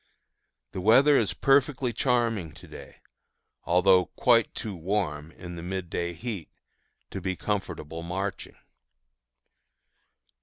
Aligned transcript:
The 0.71 0.81
weather 0.81 1.15
is 1.15 1.35
perfectly 1.35 1.93
charming 1.93 2.53
to 2.55 2.67
day, 2.67 2.95
although 3.65 4.07
quite 4.07 4.51
too 4.55 4.75
warm, 4.75 5.29
in 5.33 5.53
the 5.53 5.61
midday 5.61 6.13
heat, 6.13 6.49
to 7.11 7.21
be 7.21 7.35
comfortable 7.35 8.01
marching. 8.01 8.55